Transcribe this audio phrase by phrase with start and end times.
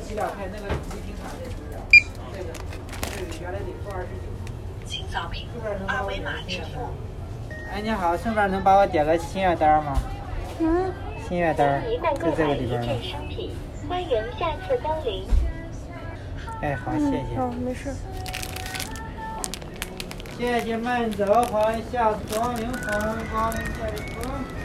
[0.00, 1.80] 几料块，那个礼品卡的资料，
[2.32, 2.50] 这个
[3.16, 4.22] 这个原来得付二十九。
[4.86, 5.48] 请扫屏
[5.86, 6.90] 二维码支付。
[7.72, 9.98] 哎，你好，顺便能帮我点个心愿单吗？
[10.60, 10.92] 嗯。
[11.26, 11.82] 心愿单
[12.22, 12.86] 在这个里边吗？
[13.88, 15.26] 欢迎下次光临。
[16.60, 17.36] 哎，好，谢谢。
[17.38, 17.94] 好，没事。
[20.36, 24.63] 谢谢慢走，欢迎下次光临，欢迎光临，再见。